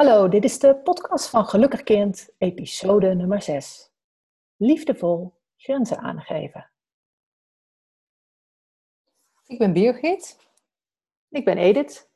[0.00, 3.90] Hallo, dit is de podcast van Gelukkig Kind, episode nummer 6.
[4.56, 6.70] Liefdevol grenzen aangeven.
[9.46, 10.38] Ik ben Birgit.
[11.28, 12.10] Ik ben Edith.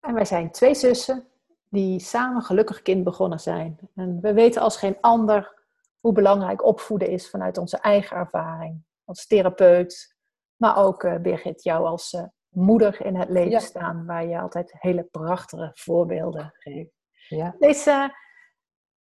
[0.00, 1.28] En wij zijn twee zussen
[1.68, 3.78] die samen Gelukkig Kind begonnen zijn.
[3.94, 5.64] En we weten als geen ander
[6.00, 8.82] hoe belangrijk opvoeden is vanuit onze eigen ervaring.
[9.04, 10.16] Als therapeut,
[10.56, 12.24] maar ook uh, Birgit, jou als uh,
[12.58, 16.90] moeder in het leven staan, waar je altijd hele prachtige voorbeelden geeft.
[17.28, 17.54] Ja.
[17.58, 18.14] Deze,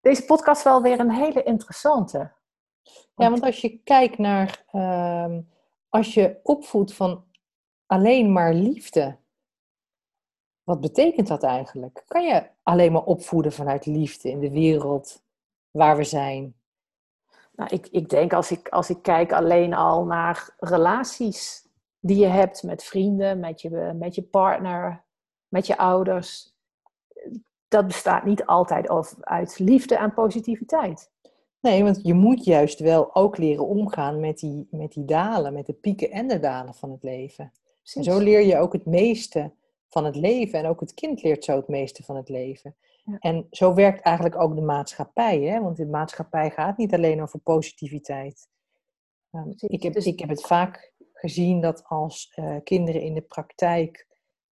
[0.02, 2.34] deze podcast wel weer een hele interessante.
[3.16, 5.38] Ja, want als je kijkt naar, uh,
[5.90, 7.26] als je opvoedt van
[7.86, 9.18] alleen maar liefde,
[10.64, 12.04] wat betekent dat eigenlijk?
[12.08, 15.24] Kan je alleen maar opvoeden vanuit liefde in de wereld
[15.72, 16.56] waar we zijn?
[17.52, 21.65] Nou, ik, ik denk als ik, als ik kijk alleen al naar relaties
[22.06, 25.04] die je hebt met vrienden, met je, met je partner,
[25.48, 26.54] met je ouders.
[27.68, 31.12] Dat bestaat niet altijd uit liefde en positiviteit.
[31.60, 35.66] Nee, want je moet juist wel ook leren omgaan met die, met die dalen, met
[35.66, 37.52] de pieken en de dalen van het leven.
[37.94, 39.52] En zo leer je ook het meeste
[39.88, 40.60] van het leven.
[40.60, 42.76] En ook het kind leert zo het meeste van het leven.
[43.20, 45.42] En zo werkt eigenlijk ook de maatschappij.
[45.42, 45.62] Hè?
[45.62, 48.48] Want de maatschappij gaat niet alleen over positiviteit.
[49.32, 50.94] Um, ik, heb, dus ik heb het vaak
[51.26, 54.08] gezien dat als uh, kinderen in de praktijk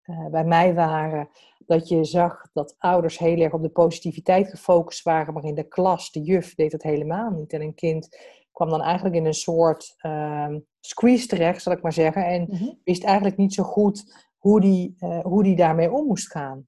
[0.03, 1.29] uh, bij mij waren,
[1.65, 5.67] dat je zag dat ouders heel erg op de positiviteit gefocust waren, maar in de
[5.67, 7.53] klas, de juf, deed dat helemaal niet.
[7.53, 8.17] En een kind
[8.51, 12.73] kwam dan eigenlijk in een soort uh, squeeze terecht, zal ik maar zeggen, en mhm.
[12.83, 16.67] wist eigenlijk niet zo goed hoe die, uh, hoe die daarmee om moest gaan.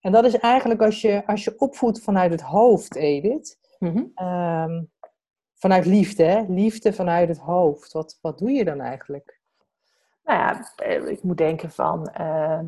[0.00, 4.12] En dat is eigenlijk als je, als je opvoedt vanuit het hoofd, Edith, mm
[5.58, 6.44] vanuit liefde, hè?
[6.48, 7.92] liefde vanuit het hoofd.
[7.92, 9.40] Wat, wat doe je dan eigenlijk?
[10.24, 12.66] Nou ja, eh, ik moet denken van ehm,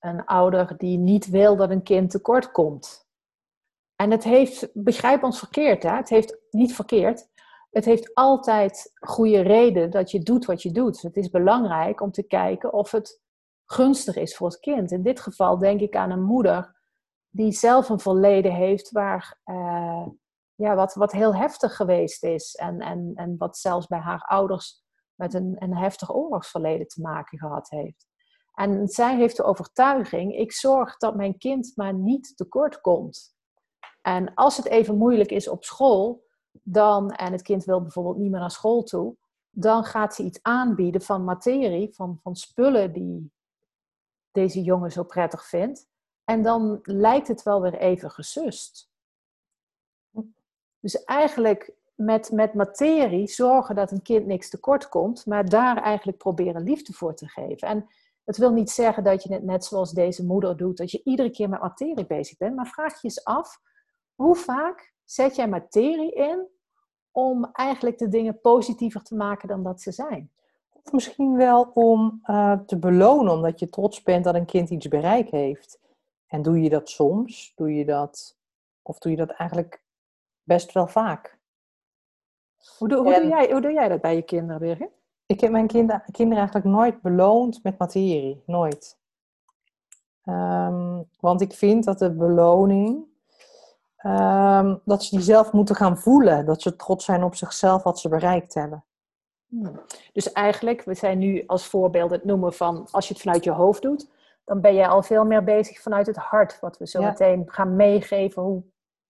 [0.00, 3.08] een ouder die niet wil dat een kind tekort komt.
[3.96, 5.90] En het heeft, begrijp ons verkeerd, hè?
[5.90, 7.28] het heeft niet verkeerd.
[7.70, 11.02] Het heeft altijd goede reden dat je doet wat je doet.
[11.02, 13.20] Het is belangrijk om te kijken of het
[13.64, 14.90] gunstig is voor het kind.
[14.90, 16.76] In dit geval denk ik aan een moeder
[17.28, 20.06] die zelf een verleden heeft waar, uh,
[20.60, 22.54] ja, wat, wat heel heftig geweest is.
[22.54, 24.82] En, en, en wat zelfs bij haar ouders
[25.14, 28.08] met een, een heftig oorlogsverleden te maken gehad heeft.
[28.54, 33.34] En zij heeft de overtuiging: ik zorg dat mijn kind maar niet tekort komt.
[34.02, 36.24] En als het even moeilijk is op school,
[36.62, 39.16] dan, en het kind wil bijvoorbeeld niet meer naar school toe,
[39.50, 43.32] dan gaat ze iets aanbieden van materie, van, van spullen die
[44.30, 45.88] deze jongen zo prettig vindt.
[46.24, 48.89] En dan lijkt het wel weer even gesust.
[50.80, 56.18] Dus eigenlijk met, met materie zorgen dat een kind niks tekort komt, maar daar eigenlijk
[56.18, 57.68] proberen liefde voor te geven.
[57.68, 57.86] En
[58.24, 61.30] het wil niet zeggen dat je het net zoals deze moeder doet, dat je iedere
[61.30, 63.60] keer met materie bezig bent, maar vraag je eens af,
[64.14, 66.46] hoe vaak zet jij materie in
[67.10, 70.30] om eigenlijk de dingen positiever te maken dan dat ze zijn?
[70.82, 74.88] Of misschien wel om uh, te belonen, omdat je trots bent dat een kind iets
[74.88, 75.78] bereikt heeft.
[76.26, 77.52] En doe je dat soms?
[77.56, 78.36] Doe je dat,
[78.82, 79.82] of doe je dat eigenlijk
[80.50, 81.38] best wel vaak.
[82.78, 84.90] Hoe doe, hoe, doe jij, hoe doe jij dat bij je kinderen, Birgit?
[85.26, 88.42] Ik heb mijn kinder, kinderen eigenlijk nooit beloond met materie.
[88.46, 88.98] Nooit.
[90.24, 93.04] Um, want ik vind dat de beloning,
[94.06, 96.46] um, dat ze die zelf moeten gaan voelen.
[96.46, 98.84] Dat ze trots zijn op zichzelf wat ze bereikt hebben.
[99.46, 99.80] Hmm.
[100.12, 103.50] Dus eigenlijk, we zijn nu als voorbeeld het noemen van als je het vanuit je
[103.50, 104.10] hoofd doet,
[104.44, 106.60] dan ben jij al veel meer bezig vanuit het hart.
[106.60, 108.62] Wat we zo meteen gaan meegeven hoe,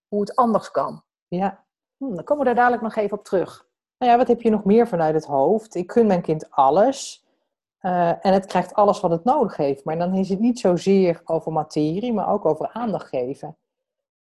[0.08, 1.02] hoe het anders kan.
[1.30, 1.64] Ja.
[1.96, 3.68] Hm, dan komen we daar dadelijk nog even op terug.
[3.98, 5.74] Nou ja, wat heb je nog meer vanuit het hoofd?
[5.74, 7.24] Ik kun mijn kind alles.
[7.82, 9.84] Uh, en het krijgt alles wat het nodig heeft.
[9.84, 13.56] Maar dan is het niet zozeer over materie, maar ook over aandacht geven.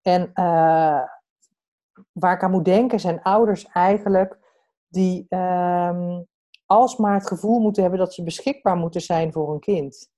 [0.02, 1.04] En uh,
[2.12, 4.40] waar ik aan moet denken zijn ouders eigenlijk
[4.88, 6.18] die uh,
[6.66, 10.10] alsmaar het gevoel moeten hebben dat ze beschikbaar moeten zijn voor een kind.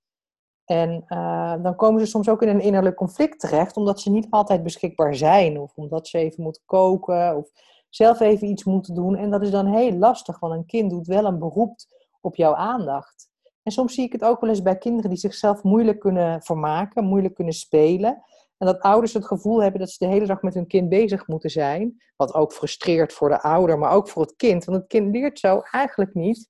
[0.69, 4.27] En uh, dan komen ze soms ook in een innerlijk conflict terecht, omdat ze niet
[4.29, 5.59] altijd beschikbaar zijn.
[5.59, 7.49] Of omdat ze even moeten koken of
[7.89, 9.15] zelf even iets moeten doen.
[9.15, 11.75] En dat is dan heel lastig, want een kind doet wel een beroep
[12.21, 13.29] op jouw aandacht.
[13.63, 17.03] En soms zie ik het ook wel eens bij kinderen die zichzelf moeilijk kunnen vermaken,
[17.03, 18.23] moeilijk kunnen spelen.
[18.57, 21.27] En dat ouders het gevoel hebben dat ze de hele dag met hun kind bezig
[21.27, 22.01] moeten zijn.
[22.15, 24.65] Wat ook frustreert voor de ouder, maar ook voor het kind.
[24.65, 26.49] Want het kind leert zo eigenlijk niet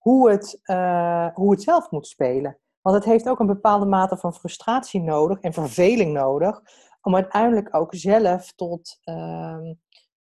[0.00, 2.58] hoe het, uh, hoe het zelf moet spelen.
[2.80, 6.60] Want het heeft ook een bepaalde mate van frustratie nodig en verveling nodig
[7.02, 9.70] om uiteindelijk ook zelf tot, uh,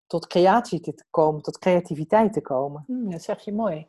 [0.06, 2.84] tot creatie te komen, tot creativiteit te komen.
[2.86, 3.86] Hmm, dat zeg je mooi.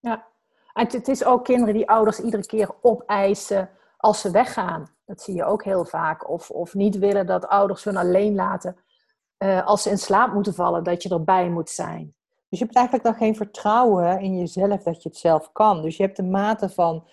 [0.00, 0.26] Ja.
[0.72, 4.96] En het is ook kinderen die ouders iedere keer opeisen als ze weggaan.
[5.04, 6.28] Dat zie je ook heel vaak.
[6.30, 8.76] Of, of niet willen dat ouders hun alleen laten
[9.38, 12.14] uh, als ze in slaap moeten vallen, dat je erbij moet zijn.
[12.48, 15.82] Dus je hebt eigenlijk dan geen vertrouwen in jezelf dat je het zelf kan.
[15.82, 17.04] Dus je hebt een mate van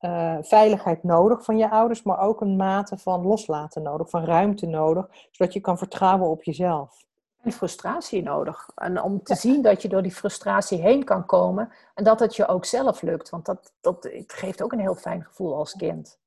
[0.00, 4.66] uh, veiligheid nodig van je ouders, maar ook een mate van loslaten nodig, van ruimte
[4.66, 7.04] nodig, zodat je kan vertrouwen op jezelf.
[7.42, 8.68] En frustratie nodig.
[8.74, 12.36] En om te zien dat je door die frustratie heen kan komen en dat het
[12.36, 13.30] je ook zelf lukt.
[13.30, 16.18] Want dat, dat het geeft ook een heel fijn gevoel als kind.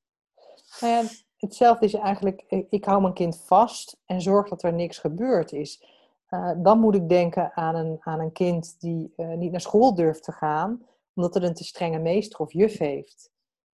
[0.80, 5.52] En hetzelfde is eigenlijk, ik hou mijn kind vast en zorg dat er niks gebeurd
[5.52, 5.84] is.
[6.30, 9.94] Uh, dan moet ik denken aan een, aan een kind die uh, niet naar school
[9.94, 13.30] durft te gaan, omdat het een te strenge meester of juf heeft.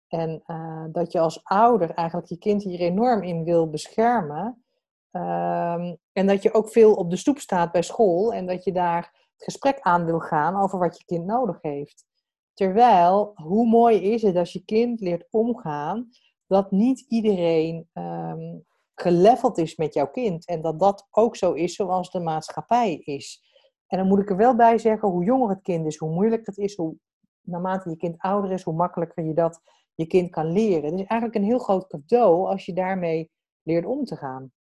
[0.08, 4.64] En uh, dat je als ouder eigenlijk je kind hier enorm in wil beschermen.
[5.12, 8.72] Um, en dat je ook veel op de stoep staat bij school en dat je
[8.72, 9.02] daar
[9.34, 12.06] het gesprek aan wil gaan over wat je kind nodig heeft.
[12.54, 16.10] Terwijl, hoe mooi is het als je kind leert omgaan
[16.48, 18.66] dat niet iedereen um,
[19.02, 20.46] geleveld is met jouw kind.
[20.46, 23.44] En dat dat ook zo is zoals de maatschappij is.
[23.88, 26.48] En dan moet ik er wel bij zeggen, hoe jonger het kind is, hoe moeilijker
[26.48, 26.96] het is, hoe
[27.42, 29.62] naarmate je kind ouder is, hoe makkelijker je dat
[29.94, 30.84] je kind kan leren.
[30.84, 33.32] Het is eigenlijk een heel groot cadeau als je daarmee
[33.64, 34.52] leert om te gaan.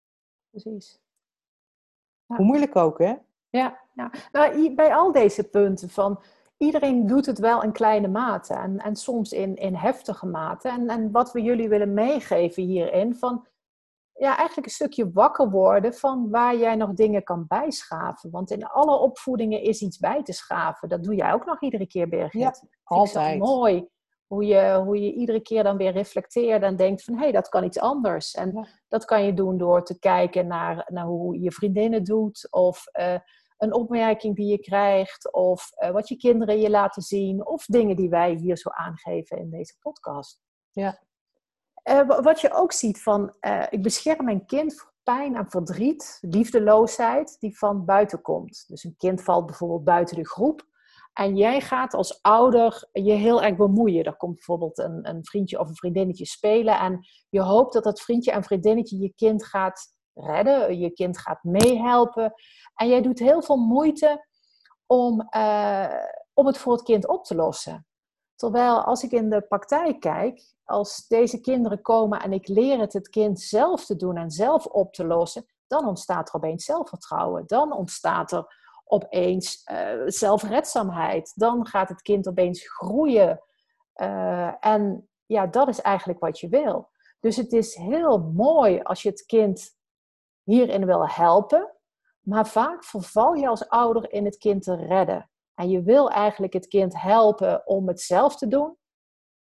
[0.50, 1.00] Precies.
[2.26, 3.14] Hoe moeilijk ook, hè?
[3.50, 4.10] Ja, ja.
[4.32, 6.20] Nou, bij al deze punten van
[6.56, 10.68] iedereen doet het wel in kleine mate en, en soms in, in heftige mate.
[10.68, 13.46] En, en wat we jullie willen meegeven hierin, van
[14.18, 18.30] ja, eigenlijk een stukje wakker worden van waar jij nog dingen kan bijschaven.
[18.30, 20.88] Want in alle opvoedingen is iets bij te schaven.
[20.88, 22.40] Dat doe jij ook nog iedere keer, Birgit.
[22.40, 22.54] Ja,
[22.84, 23.38] altijd.
[23.38, 23.88] mooi.
[24.26, 27.14] Hoe je, hoe je iedere keer dan weer reflecteert en denkt van...
[27.14, 28.34] hé, hey, dat kan iets anders.
[28.34, 32.46] En dat kan je doen door te kijken naar, naar hoe je vriendinnen doet...
[32.50, 33.18] of uh,
[33.58, 35.32] een opmerking die je krijgt...
[35.32, 37.46] of uh, wat je kinderen je laten zien...
[37.46, 40.40] of dingen die wij hier zo aangeven in deze podcast.
[40.70, 41.06] Ja.
[41.88, 43.34] Uh, wat je ook ziet van...
[43.70, 47.36] ik bescherm mijn kind voor pijn en verdriet, liefdeloosheid...
[47.38, 48.64] die van buiten komt.
[48.66, 50.66] Dus een kind valt bijvoorbeeld buiten de groep...
[51.18, 54.04] En jij gaat als ouder je heel erg bemoeien.
[54.04, 56.78] Er komt bijvoorbeeld een, een vriendje of een vriendinnetje spelen.
[56.78, 60.78] En je hoopt dat dat vriendje en vriendinnetje je kind gaat redden.
[60.78, 62.32] Je kind gaat meehelpen.
[62.74, 64.26] En jij doet heel veel moeite
[64.86, 65.94] om, uh,
[66.34, 67.86] om het voor het kind op te lossen.
[68.38, 72.92] Terwijl als ik in de praktijk kijk, als deze kinderen komen en ik leer het
[72.92, 77.46] het kind zelf te doen en zelf op te lossen, dan ontstaat er opeens zelfvertrouwen.
[77.46, 78.54] Dan ontstaat er
[78.84, 81.32] opeens uh, zelfredzaamheid.
[81.34, 83.40] Dan gaat het kind opeens groeien.
[83.96, 86.90] Uh, en ja, dat is eigenlijk wat je wil.
[87.20, 89.76] Dus het is heel mooi als je het kind
[90.42, 91.74] hierin wil helpen.
[92.20, 95.30] Maar vaak verval je als ouder in het kind te redden.
[95.58, 98.76] En je wil eigenlijk het kind helpen om het zelf te doen.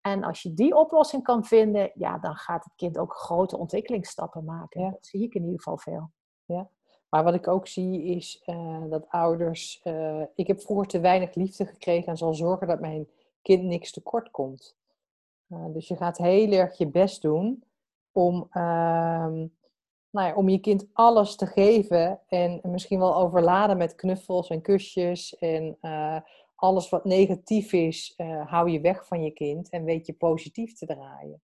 [0.00, 4.44] En als je die oplossing kan vinden, ja, dan gaat het kind ook grote ontwikkelingsstappen
[4.44, 4.80] maken.
[4.80, 4.90] Ja.
[4.90, 6.10] Dat zie ik in ieder geval veel.
[6.44, 6.70] Ja,
[7.08, 9.80] maar wat ik ook zie is uh, dat ouders.
[9.84, 13.08] Uh, ik heb vroeger te weinig liefde gekregen en zal zorgen dat mijn
[13.42, 14.76] kind niks tekort komt.
[15.48, 17.64] Uh, dus je gaat heel erg je best doen
[18.12, 19.46] om, ehm,
[20.16, 22.20] nou om je kind alles te geven.
[22.26, 25.38] En misschien wel overladen met knuffels en kusjes.
[25.38, 25.78] En
[26.54, 28.14] alles wat negatief is,
[28.44, 31.42] hou je weg van je kind en weet je positief te draaien.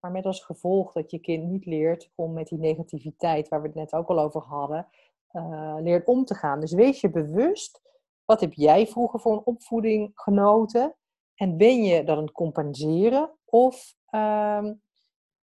[0.00, 3.66] Maar met als gevolg dat je kind niet leert om met die negativiteit, waar we
[3.66, 4.88] het net ook al over hadden,
[5.32, 6.60] uh, leert om te gaan.
[6.60, 7.80] Dus wees je bewust,
[8.24, 10.94] wat heb jij vroeger voor een opvoeding genoten?
[11.34, 13.30] En ben je dat aan het compenseren?
[13.44, 14.70] Of, uh,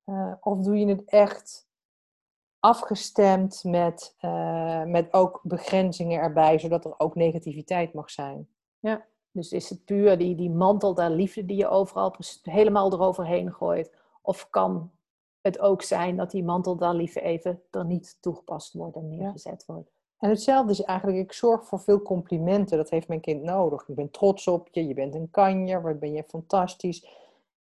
[0.05, 1.66] uh, of doe je het echt
[2.67, 8.47] afgestemd met, uh, met ook begrenzingen erbij, zodat er ook negativiteit mag zijn?
[8.79, 13.53] Ja, dus is het puur die, die mantel der liefde die je overal helemaal eroverheen
[13.53, 13.91] gooit?
[14.21, 14.91] Of kan
[15.41, 19.65] het ook zijn dat die mantel dan liever even er niet toegepast wordt en neergezet
[19.65, 19.91] wordt?
[20.17, 22.77] En hetzelfde is eigenlijk, ik zorg voor veel complimenten.
[22.77, 23.88] Dat heeft mijn kind nodig.
[23.88, 27.07] Ik ben trots op je, je bent een kanjer, wat ben je fantastisch.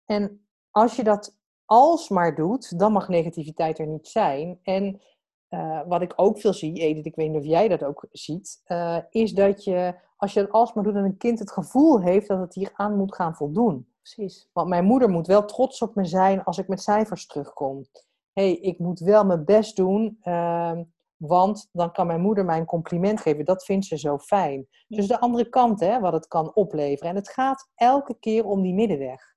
[0.06, 1.36] En als je dat
[1.66, 4.60] alsmaar doet, dan mag negativiteit er niet zijn.
[4.64, 5.02] En
[5.50, 8.62] uh, wat ik ook veel zie, Edith, ik weet niet of jij dat ook ziet,
[8.68, 12.28] uh, is dat je, als je het alsmaar doet, en een kind het gevoel heeft
[12.28, 13.88] dat het hier aan moet gaan voldoen.
[14.02, 14.50] Precies.
[14.54, 17.86] Want mijn moeder moet wel trots op me zijn als ik met cijfers terugkom.
[18.34, 20.80] hey, ik moet wel mijn best doen, uh,
[21.18, 23.46] want dan kan mijn moeder mij een compliment geven.
[23.46, 24.68] Dat vindt ze zo fijn.
[24.88, 27.10] Dus de andere kant, hè, wat het kan opleveren.
[27.10, 29.35] En het gaat elke keer om die middenweg.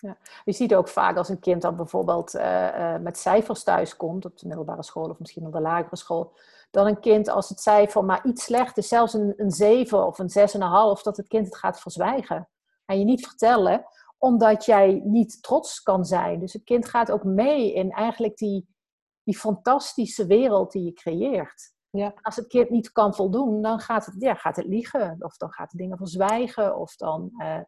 [0.00, 0.16] Ja.
[0.44, 4.24] Je ziet ook vaak als een kind dan bijvoorbeeld uh, uh, met cijfers thuis komt,
[4.24, 6.32] op de middelbare school of misschien op de lagere school,
[6.70, 10.18] dan een kind als het cijfer maar iets slecht is, zelfs een, een 7 of
[10.18, 10.30] een
[10.98, 12.48] 6,5, dat het kind het gaat verzwijgen.
[12.84, 13.84] En je niet vertellen,
[14.18, 16.40] omdat jij niet trots kan zijn.
[16.40, 18.68] Dus het kind gaat ook mee in eigenlijk die,
[19.22, 21.72] die fantastische wereld die je creëert.
[21.90, 22.14] Ja.
[22.22, 25.16] Als het kind niet kan voldoen, dan gaat het, ja, gaat het liegen.
[25.18, 26.76] Of dan gaat het dingen verzwijgen.
[26.76, 27.60] Of dan uh,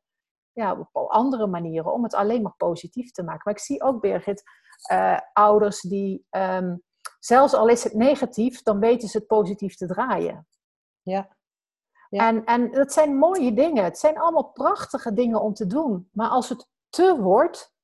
[0.61, 3.43] ja, op andere manieren om het alleen maar positief te maken.
[3.45, 4.43] Maar ik zie ook, Birgit,
[4.93, 6.83] uh, ouders die, um,
[7.19, 10.47] zelfs al is het negatief, dan weten ze het positief te draaien.
[11.03, 11.37] Ja.
[12.09, 12.29] ja.
[12.29, 13.85] En, en dat zijn mooie dingen.
[13.85, 16.09] Het zijn allemaal prachtige dingen om te doen.
[16.13, 17.75] Maar als het te wordt,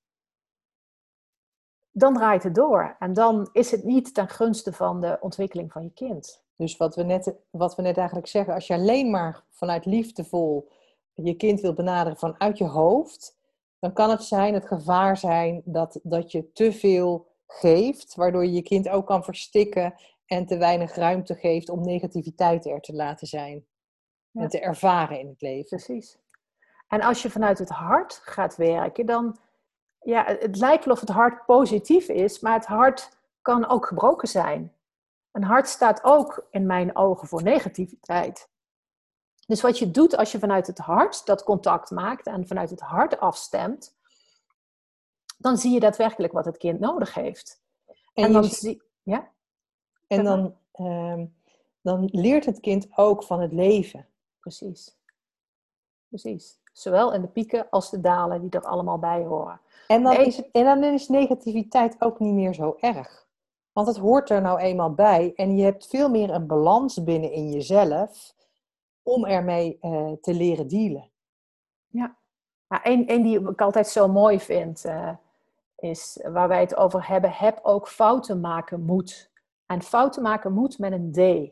[1.90, 2.96] dan draait het door.
[2.98, 6.44] En dan is het niet ten gunste van de ontwikkeling van je kind.
[6.56, 10.68] Dus wat we net, wat we net eigenlijk zeggen, als je alleen maar vanuit liefdevol
[11.24, 13.36] je kind wil benaderen vanuit je hoofd,
[13.78, 18.52] dan kan het zijn, het gevaar zijn dat, dat je te veel geeft, waardoor je
[18.52, 19.94] je kind ook kan verstikken
[20.26, 23.66] en te weinig ruimte geeft om negativiteit er te laten zijn.
[24.30, 24.42] Ja.
[24.42, 25.76] En te ervaren in het leven.
[25.76, 26.18] Precies.
[26.88, 29.38] En als je vanuit het hart gaat werken, dan,
[30.00, 34.28] ja, het lijkt wel of het hart positief is, maar het hart kan ook gebroken
[34.28, 34.72] zijn.
[35.32, 38.48] Een hart staat ook in mijn ogen voor negativiteit.
[39.46, 42.80] Dus wat je doet als je vanuit het hart dat contact maakt en vanuit het
[42.80, 43.96] hart afstemt,
[45.38, 47.60] dan zie je daadwerkelijk wat het kind nodig heeft.
[47.86, 49.30] En, en dan, zie, ja?
[50.06, 51.34] en dan, um,
[51.80, 54.06] dan leert het kind ook van het leven.
[54.40, 54.96] Precies.
[56.08, 56.60] Precies.
[56.72, 59.60] Zowel in de pieken als de dalen die er allemaal bij horen.
[59.86, 63.26] En dan, is, het, en dan is negativiteit ook niet meer zo erg.
[63.72, 65.32] Want het hoort er nou eenmaal bij.
[65.34, 68.34] En je hebt veel meer een balans binnen in jezelf
[69.06, 71.10] om ermee uh, te leren dealen.
[71.86, 72.16] Ja,
[72.68, 75.14] nou, die ik altijd zo mooi vind, uh,
[75.76, 79.30] is waar wij het over hebben, heb ook fouten maken moet.
[79.66, 81.50] En fouten maken moet met een D.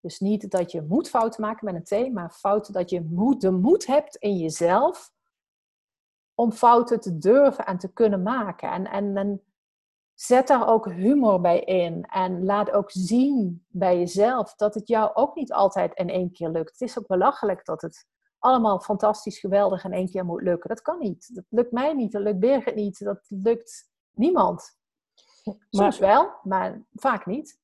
[0.00, 3.40] Dus niet dat je moet fouten maken met een T, maar fouten dat je moet,
[3.40, 5.12] de moed hebt in jezelf
[6.34, 8.70] om fouten te durven en te kunnen maken.
[8.70, 9.42] En, en, en
[10.16, 12.04] zet daar ook humor bij in.
[12.04, 16.48] En laat ook zien bij jezelf dat het jou ook niet altijd in één keer
[16.48, 16.70] lukt.
[16.70, 18.06] Het is ook belachelijk dat het
[18.38, 20.68] allemaal fantastisch, geweldig in één keer moet lukken.
[20.68, 21.34] Dat kan niet.
[21.34, 22.12] Dat lukt mij niet.
[22.12, 23.04] Dat lukt Birgit niet.
[23.04, 24.78] Dat lukt niemand.
[25.70, 27.60] Soms wel, maar vaak niet.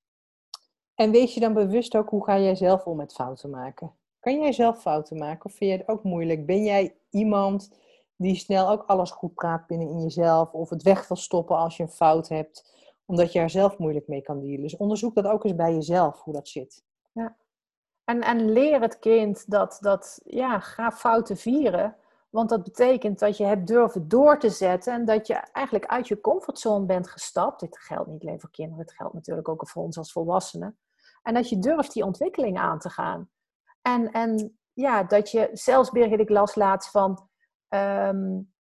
[0.94, 3.92] En wees je dan bewust ook hoe ga jij zelf om met fouten maken?
[4.20, 6.46] Kan jij zelf fouten maken of vind je het ook moeilijk?
[6.46, 7.70] Ben jij iemand
[8.22, 11.76] die snel ook alles goed praat binnen in jezelf of het weg wil stoppen als
[11.76, 12.70] je een fout hebt,
[13.04, 14.60] omdat je er zelf moeilijk mee kan dealen?
[14.60, 16.84] Dus onderzoek dat ook eens bij jezelf, hoe dat zit.
[17.12, 17.36] Ja.
[18.04, 21.96] En, en leer het kind dat, dat, ja, ga fouten vieren.
[22.30, 26.08] Want dat betekent dat je hebt durven door te zetten en dat je eigenlijk uit
[26.08, 27.60] je comfortzone bent gestapt.
[27.60, 30.78] Dit geldt niet alleen voor kinderen, het geldt natuurlijk ook voor ons als volwassenen.
[31.22, 33.30] En dat je durft die ontwikkeling aan te gaan.
[33.82, 37.28] En, en ja, dat je, zelfs Birgit, ik las laatst van,
[37.74, 38.52] um,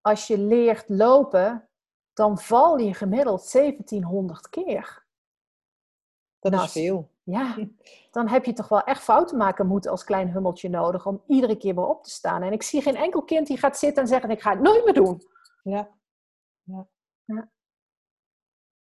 [0.00, 1.68] als je leert lopen,
[2.12, 5.04] dan val je gemiddeld 1700 keer.
[6.38, 7.10] Dat nou, is veel.
[7.22, 7.56] Ja,
[8.10, 11.56] dan heb je toch wel echt fouten maken moeten als klein hummeltje nodig om iedere
[11.56, 12.42] keer weer op te staan.
[12.42, 14.84] En ik zie geen enkel kind die gaat zitten en zeggen: Ik ga het nooit
[14.84, 15.22] meer doen.
[15.62, 15.88] Ja.
[16.62, 16.86] ja.
[17.24, 17.50] ja.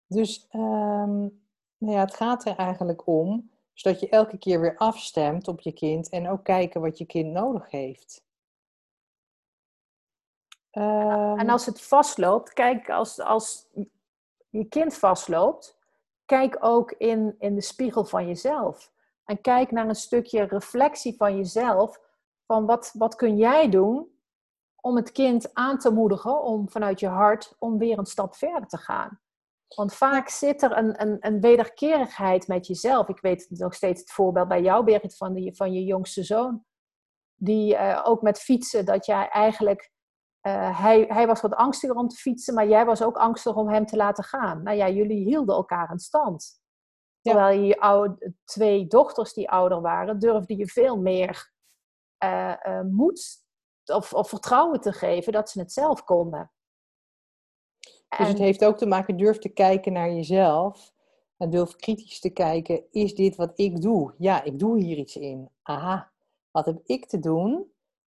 [0.07, 1.43] Dus um,
[1.77, 5.71] nou ja, het gaat er eigenlijk om zodat je elke keer weer afstemt op je
[5.71, 8.24] kind en ook kijken wat je kind nodig heeft.
[10.77, 13.67] Um, en als het vastloopt, kijk, als, als
[14.49, 15.77] je kind vastloopt,
[16.25, 18.91] kijk ook in, in de spiegel van jezelf.
[19.25, 21.99] En kijk naar een stukje reflectie van jezelf.
[22.45, 24.13] Van wat, wat kun jij doen
[24.81, 28.67] om het kind aan te moedigen om vanuit je hart om weer een stap verder
[28.67, 29.19] te gaan.
[29.75, 33.07] Want vaak zit er een, een, een wederkerigheid met jezelf.
[33.07, 36.63] Ik weet nog steeds het voorbeeld bij jou, Berit, van, die, van je jongste zoon.
[37.35, 39.91] Die uh, ook met fietsen, dat jij eigenlijk
[40.47, 43.69] uh, hij, hij was wat angstiger om te fietsen, maar jij was ook angstig om
[43.69, 44.63] hem te laten gaan.
[44.63, 46.63] Nou ja, jullie hielden elkaar in stand.
[47.21, 51.51] Terwijl je oude, twee dochters die ouder waren, durfde je veel meer
[52.23, 53.43] uh, uh, moed
[53.85, 56.51] of, of, vertrouwen te geven dat ze het zelf konden.
[58.17, 60.93] Dus het heeft ook te maken, durf te kijken naar jezelf.
[61.37, 64.13] En durf kritisch te kijken, is dit wat ik doe?
[64.17, 65.49] Ja, ik doe hier iets in.
[65.61, 66.11] Aha,
[66.51, 67.71] wat heb ik te doen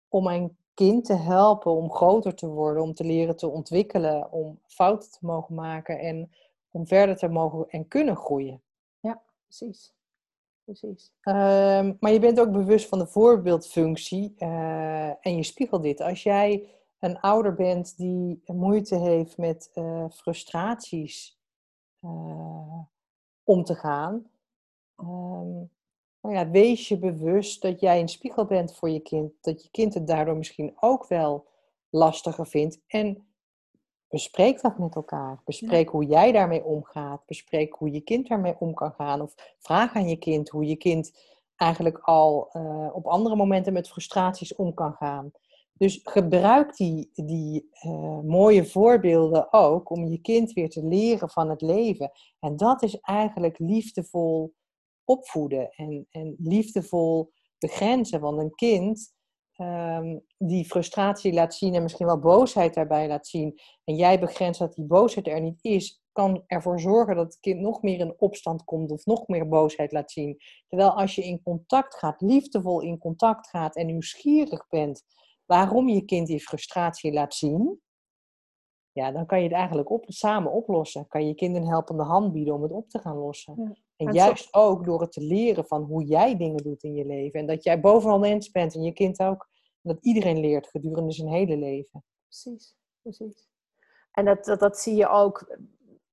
[0.09, 4.59] om mijn kind te helpen om groter te worden, om te leren te ontwikkelen, om
[4.67, 6.31] fouten te mogen maken en
[6.71, 8.63] om verder te mogen en kunnen groeien.
[9.01, 9.95] Ja, precies.
[10.65, 11.13] precies.
[11.23, 16.01] Um, maar je bent ook bewust van de voorbeeldfunctie uh, en je spiegelt dit.
[16.01, 21.41] Als jij een ouder bent die moeite heeft met uh, frustraties
[22.05, 22.79] uh,
[23.45, 24.27] om te gaan,
[24.97, 25.71] um,
[26.23, 29.33] nou ja, wees je bewust dat jij een spiegel bent voor je kind.
[29.41, 31.47] Dat je kind het daardoor misschien ook wel
[31.91, 32.81] lastiger vindt.
[32.87, 33.27] En
[34.09, 35.41] bespreek dat met elkaar.
[35.45, 37.27] Bespreek hoe jij daarmee omgaat.
[37.27, 39.21] Bespreek hoe je kind daarmee om kan gaan.
[39.21, 41.13] Of vraag aan je kind hoe je kind
[41.57, 45.31] eigenlijk al eh, op andere momenten met frustraties om kan gaan.
[45.73, 51.51] Dus gebruik die, die eh, mooie voorbeelden ook om je kind weer te leren van
[51.51, 52.11] het leven.
[52.41, 54.55] En dat is eigenlijk liefdevol
[55.13, 58.21] opvoeden en, en liefdevol begrenzen.
[58.21, 59.15] Want een kind
[59.57, 64.61] um, die frustratie laat zien en misschien wel boosheid daarbij laat zien, en jij begrenst
[64.61, 68.15] dat die boosheid er niet is, kan ervoor zorgen dat het kind nog meer in
[68.19, 70.39] opstand komt of nog meer boosheid laat zien.
[70.69, 75.03] Terwijl als je in contact gaat, liefdevol in contact gaat en nieuwsgierig bent
[75.45, 77.81] waarom je kind die frustratie laat zien,
[78.93, 81.07] ja, dan kan je het eigenlijk samen oplossen.
[81.09, 83.83] Kan je je kind een helpende hand bieden om het op te gaan lossen.
[83.97, 87.41] En juist ook door het te leren van hoe jij dingen doet in je leven.
[87.41, 89.49] En dat jij bovenal mens bent en je kind ook.
[89.83, 92.05] En dat iedereen leert gedurende zijn hele leven.
[92.29, 93.51] Precies, precies.
[94.13, 95.57] En dat, dat, dat zie je ook.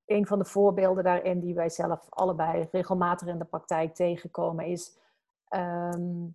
[0.05, 4.97] Een van de voorbeelden daarin die wij zelf allebei regelmatig in de praktijk tegenkomen is
[5.47, 6.27] ehm,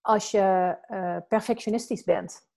[0.00, 2.48] als je uh, perfectionistisch bent.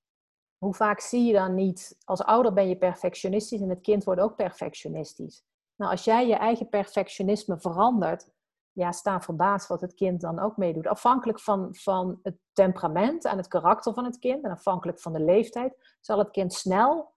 [0.58, 4.22] Hoe vaak zie je dan niet, als ouder ben je perfectionistisch en het kind wordt
[4.22, 5.46] ook perfectionistisch.
[5.78, 8.30] Nou, als jij je eigen perfectionisme verandert,
[8.72, 10.88] ja, sta verbaasd wat het kind dan ook meedoet.
[10.88, 15.22] Afhankelijk van, van het temperament en het karakter van het kind en afhankelijk van de
[15.22, 17.14] leeftijd, zal het kind snel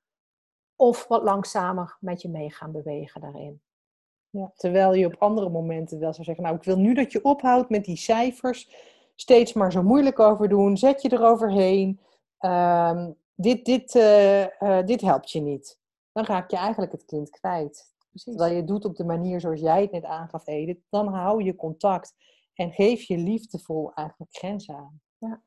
[0.77, 3.63] of wat langzamer met je mee gaan bewegen daarin.
[4.31, 7.25] Ja, terwijl je op andere momenten wel zou zeggen, nou ik wil nu dat je
[7.25, 8.71] ophoudt met die cijfers,
[9.15, 12.01] steeds maar zo moeilijk over doen, zet je eroverheen,
[12.41, 15.79] um, dit, dit, uh, uh, dit helpt je niet.
[16.13, 17.95] Dan raak je eigenlijk het kind kwijt.
[18.11, 18.33] Precies.
[18.33, 21.43] Terwijl je het doet op de manier zoals jij het net aangaf, Edith, dan hou
[21.43, 22.15] je contact
[22.55, 25.01] en geef je liefdevol eigenlijk grenzen aan.
[25.19, 25.43] Ja.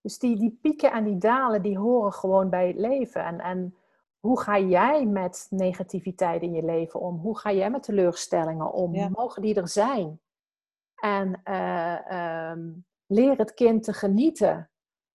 [0.00, 3.24] Dus die, die pieken en die dalen, die horen gewoon bij het leven.
[3.24, 3.76] En, en
[4.20, 7.18] hoe ga jij met negativiteit in je leven om?
[7.18, 9.10] Hoe ga jij met teleurstellingen om?
[9.10, 10.20] Mogen die er zijn?
[10.94, 14.70] En uh, um, leer het kind te genieten.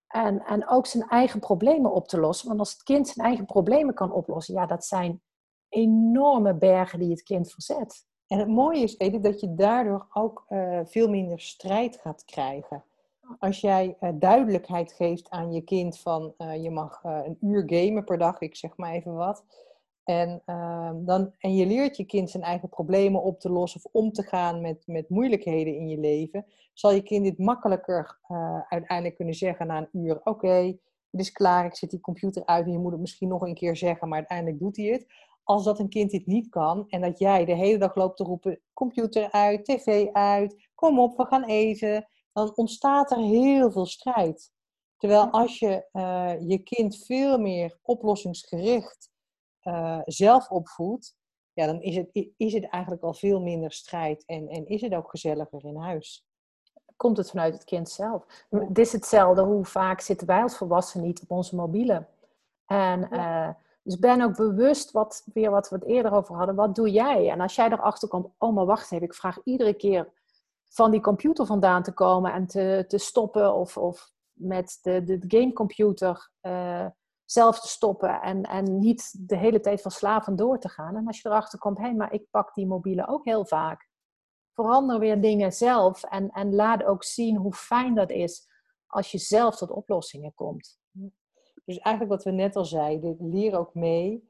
[0.08, 2.48] En, en ook zijn eigen problemen op te lossen.
[2.48, 5.22] Want als het kind zijn eigen problemen kan oplossen, ja, dat zijn
[5.70, 8.08] enorme bergen die het kind verzet.
[8.28, 12.84] En het mooie is, Edith, dat je daardoor ook uh, veel minder strijd gaat krijgen.
[13.40, 18.04] Als jij uh, duidelijkheid geeft aan je kind van uh, je mag een uur gamen
[18.04, 19.46] per dag, ik zeg maar even wat.
[20.04, 23.92] En, ehm, dan, en je leert je kind zijn eigen problemen op te lossen of
[23.92, 28.20] om te gaan met, met moeilijkheden in je leven, zal je kind dit makkelijker
[28.70, 30.78] uiteindelijk kunnen zeggen na een uur: Oké,
[31.12, 33.54] het is klaar, ik zet die computer uit en je moet het misschien nog een
[33.54, 35.08] keer zeggen, maar uiteindelijk doet hij het
[35.50, 38.24] als dat een kind dit niet kan en dat jij de hele dag loopt te
[38.24, 43.86] roepen: computer uit, tv uit, kom op, we gaan eten, dan ontstaat er heel veel
[43.86, 44.52] strijd.
[44.98, 49.10] Terwijl als je uh, je kind veel meer oplossingsgericht
[49.64, 51.16] uh, zelf opvoedt,
[51.54, 54.94] ja, dan is het, is het eigenlijk al veel minder strijd en, en is het
[54.94, 56.28] ook gezelliger in huis.
[56.96, 58.46] Komt het vanuit het kind zelf?
[58.50, 62.08] Het is hetzelfde, hoe vaak zitten wij als volwassenen niet op onze mobiele?
[62.66, 63.48] En ja.
[63.48, 66.92] uh, dus ben ook bewust, wat, weer wat we het eerder over hadden, wat doe
[66.92, 67.30] jij?
[67.30, 70.12] En als jij erachter komt, oh maar wacht even, ik vraag iedere keer
[70.70, 75.20] van die computer vandaan te komen en te, te stoppen of, of met de, de
[75.28, 76.86] gamecomputer uh,
[77.26, 80.96] zelf te stoppen en, en niet de hele tijd van slaven door te gaan.
[80.96, 83.90] En als je erachter komt, hé, hey, maar ik pak die mobiele ook heel vaak.
[84.54, 88.48] Verander weer dingen zelf en, en laat ook zien hoe fijn dat is
[88.88, 90.79] als je zelf tot oplossingen komt.
[91.70, 94.30] Dus eigenlijk wat we net al zeiden, leer ook mee.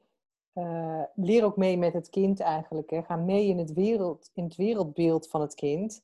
[0.54, 2.90] Uh, leer ook mee met het kind eigenlijk.
[2.90, 3.02] Hè.
[3.02, 6.02] Ga mee in het, wereld, in het wereldbeeld van het kind.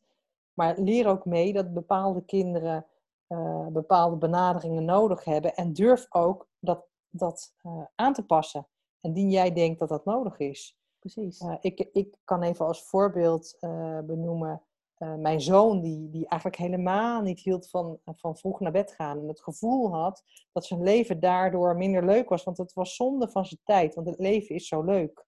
[0.55, 2.87] Maar leer ook mee dat bepaalde kinderen
[3.29, 5.55] uh, bepaalde benaderingen nodig hebben.
[5.55, 8.67] En durf ook dat, dat uh, aan te passen.
[9.01, 10.79] En die jij denkt dat dat nodig is.
[10.99, 11.45] Precies.
[11.61, 13.57] ik, ik kan even als voorbeeld
[14.05, 14.63] benoemen
[14.99, 19.19] uh, mijn zoon, die, die eigenlijk helemaal niet hield van, van vroeg naar bed gaan.
[19.19, 22.45] En het gevoel had dat zijn leven daardoor minder leuk was.
[22.45, 23.95] Want het was zonde van zijn tijd.
[23.95, 25.27] Want het leven is zo leuk.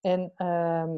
[0.00, 0.92] En uh,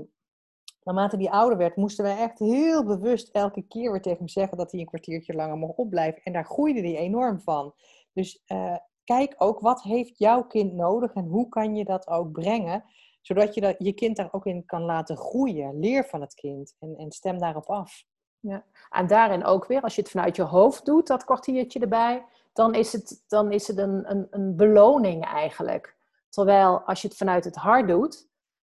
[0.82, 4.56] naarmate die ouder werd, moesten wij echt heel bewust elke keer weer tegen hem zeggen
[4.56, 6.22] dat hij een kwartiertje langer mocht opblijven.
[6.22, 7.74] En daar groeide hij enorm van.
[8.12, 12.32] Dus uh, kijk ook, wat heeft jouw kind nodig en hoe kan je dat ook
[12.32, 12.84] brengen?
[13.28, 15.78] Zodat je dat, je kind daar ook in kan laten groeien.
[15.78, 18.04] Leer van het kind en, en stem daarop af.
[18.40, 18.64] Ja.
[18.90, 22.74] En daarin ook weer, als je het vanuit je hoofd doet, dat kwartiertje erbij, dan
[22.74, 25.96] is het, dan is het een, een, een beloning eigenlijk.
[26.28, 28.28] Terwijl als je het vanuit het hart doet,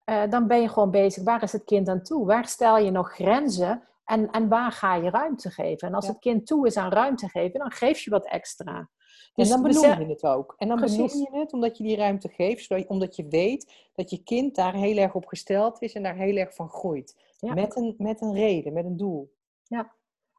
[0.05, 2.25] uh, dan ben je gewoon bezig, waar is het kind aan toe?
[2.25, 5.87] Waar stel je nog grenzen en, en waar ga je ruimte geven?
[5.87, 8.89] En als het kind toe is aan ruimte geven, dan geef je wat extra.
[9.35, 10.55] En Dus dan benoem je het ook.
[10.57, 11.13] En dan Precies.
[11.13, 14.55] benoem je het omdat je die ruimte geeft, zodat, omdat je weet dat je kind
[14.55, 17.15] daar heel erg op gesteld is en daar heel erg van groeit.
[17.39, 17.53] Ja.
[17.53, 19.31] Met, een, met een reden, met een doel.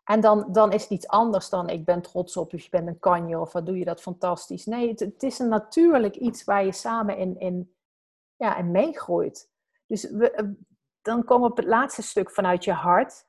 [0.05, 2.89] En dan, dan is het iets anders dan ik ben trots op, of je bent
[2.89, 4.67] een kanje, of wat doe je dat fantastisch.
[4.67, 7.75] Nee, het, het is een natuurlijk iets waar je samen in, in,
[8.37, 9.51] ja, in meegroeit.
[9.87, 10.47] Dus we, eh,
[11.03, 13.27] dan komen we op het laatste stuk vanuit je hart.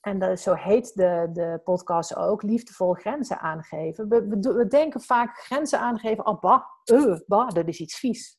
[0.00, 4.08] En dat, zo heet de, de podcast ook, liefdevol grenzen aangeven.
[4.08, 8.38] We, we, denken vaak grenzen aangeven, oh bah, uh, bah, dat is iets vies.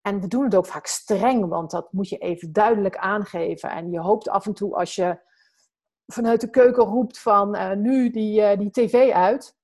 [0.00, 3.70] En we doen het ook vaak streng, want dat moet je even duidelijk aangeven.
[3.70, 5.20] En je hoopt af en toe als je
[6.06, 9.56] vanuit de keuken roept van eh, nu die, eh, die tv uit,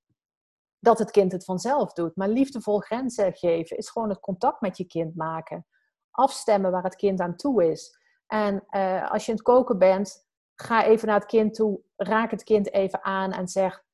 [0.78, 2.16] dat het kind het vanzelf doet.
[2.16, 5.66] Maar liefdevol grenzen geven is gewoon het contact met je kind maken.
[6.10, 7.98] Afstemmen waar het kind aan toe is.
[8.26, 8.66] En
[9.10, 10.28] als je aan het koken bent,
[10.60, 13.84] ga even naar het kind toe, raak het kind even aan en zeg: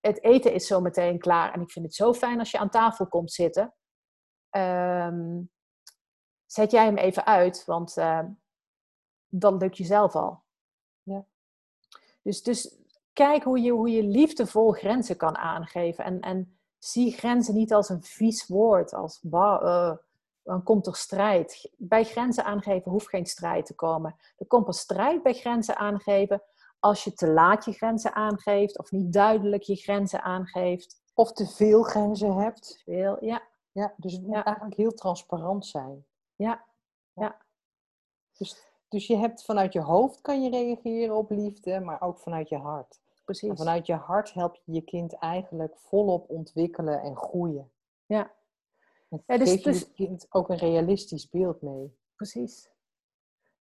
[0.00, 1.52] Het eten is zo meteen klaar.
[1.52, 3.74] En ik vind het zo fijn als je aan tafel komt zitten.
[4.50, 5.42] Ehm,
[6.46, 8.24] zet jij hem even uit, want eh,
[9.28, 10.42] dan lukt je zelf al.
[11.02, 11.26] Ja.
[12.22, 12.76] Dus, dus
[13.12, 16.04] kijk hoe je, hoe je liefdevol grenzen kan aangeven.
[16.04, 19.96] En, en zie grenzen niet als een vies woord, als bah, eh,
[20.46, 21.70] dan komt er strijd.
[21.76, 24.16] Bij grenzen aangeven hoeft geen strijd te komen.
[24.36, 26.42] Er komt pas strijd bij grenzen aangeven
[26.78, 31.02] als je te laat je grenzen aangeeft of niet duidelijk je grenzen aangeeft.
[31.14, 32.80] Of te veel grenzen hebt.
[32.84, 34.44] Veel, ja, Ja, dus het moet Ja.
[34.44, 36.06] eigenlijk heel transparant zijn.
[36.36, 36.64] ja,
[38.38, 38.56] Dus,
[38.88, 42.56] dus je hebt vanuit je hoofd kan je reageren op liefde, maar ook vanuit je
[42.58, 43.00] hart.
[43.24, 43.48] precies.
[43.48, 47.70] En vanuit je hart help je je kind eigenlijk volop ontwikkelen en groeien.
[48.06, 48.30] Ja.
[49.26, 51.98] Ja, dus- dus- kind ook een realistisch beeld mee.
[52.14, 52.70] Precies.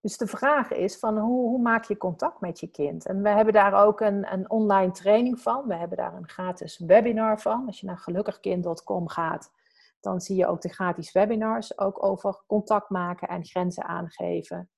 [0.02, 3.06] Dus de vraag is van hoe, hoe maak je contact met je kind?
[3.06, 5.68] En we hebben daar ook een, een online training van.
[5.68, 7.66] We hebben daar een gratis webinar van.
[7.66, 9.52] Als je naar gelukkigkind.com gaat,
[10.00, 14.70] dan zie je ook de gratis webinars ook over contact maken en grenzen aangeven.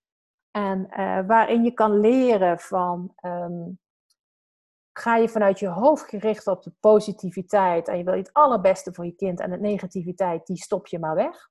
[0.52, 3.70] En eh, waarin je kan leren van ehm,
[4.98, 9.06] ga je vanuit je hoofd gericht op de positiviteit en je wil het allerbeste voor
[9.06, 11.50] je kind en de negativiteit, die stop je maar weg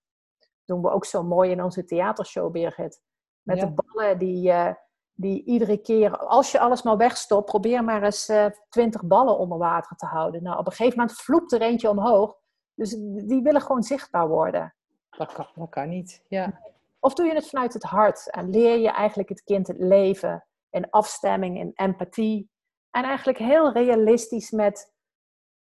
[0.66, 3.00] doen we ook zo mooi in onze theatershow, Birgit.
[3.42, 3.66] Met Ja.
[3.66, 4.74] de ballen die, eh,
[5.12, 9.58] die iedere keer, als je alles maar wegstopt, probeer maar eens eh, twintig ballen onder
[9.58, 10.42] water te houden.
[10.42, 12.36] Nou, op een gegeven moment vloept er eentje omhoog.
[12.74, 12.90] Dus
[13.26, 14.74] die willen gewoon zichtbaar worden.
[15.10, 16.24] Dat kan, dat kan niet.
[16.28, 16.60] Ja.
[17.00, 20.46] Of doe je het vanuit het hart en leer je eigenlijk het kind het leven
[20.70, 22.50] in afstemming, in empathie.
[22.96, 24.94] En eigenlijk heel realistisch met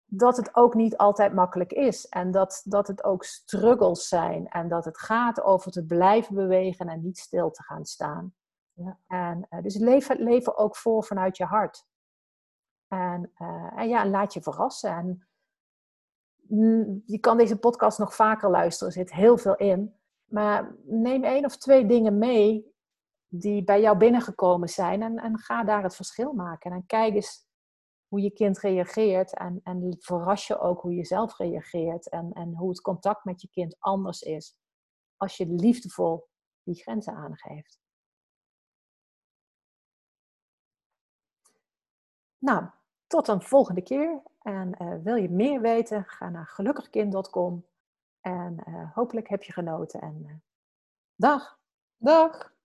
[0.05, 2.07] dat het ook niet altijd makkelijk is.
[2.07, 4.47] En dat, dat het ook struggles zijn.
[4.47, 8.33] En dat het gaat over te blijven bewegen en niet stil te gaan staan.
[8.73, 8.99] Ja.
[9.07, 11.85] En, eh, dus leef het leven ook voor vanuit je hart.
[12.87, 14.89] En, eh, en ja, laat je verrassen.
[14.89, 15.27] En,
[16.47, 19.95] mm, je kan deze podcast nog vaker luisteren, er zit heel veel in.
[20.25, 22.75] Maar neem één of twee dingen mee
[23.27, 26.71] die bij jou binnengekomen zijn en, en ga daar het verschil maken.
[26.71, 27.45] En kijk eens
[28.07, 32.53] hoe je kind reageert en, en verras je ook hoe je zelf reageert en, en
[32.55, 34.57] hoe het contact met je kind anders is
[35.17, 36.27] als je liefdevol
[36.63, 37.79] die grenzen aangeeft.
[42.37, 42.69] Nou,
[43.07, 44.21] tot een volgende keer.
[44.41, 47.65] En eh, wil je meer weten, ga naar gelukkigkind.com.
[48.21, 50.01] En eh, hopelijk heb je genoten.
[50.01, 50.35] En eh,
[51.15, 51.59] dag!
[51.97, 52.56] Dag!